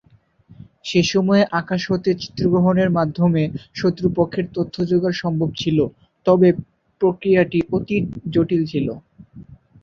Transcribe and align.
সেসময়ে 0.85 1.43
আকাশ 1.61 1.81
হতে 1.91 2.09
চিত্রগ্রহণের 2.21 2.89
মাধ্যমে 2.97 3.43
শত্রুপক্ষের 3.75 4.45
তথ্য 4.55 4.75
জোগাড় 4.89 5.17
সম্ভব 5.23 5.49
ছিলো 5.61 5.85
তবে 6.25 6.47
প্রক্রিয়াটি 7.01 7.59
অতি 7.77 7.97
জটিল 8.33 8.61
ছিলো। 8.71 8.93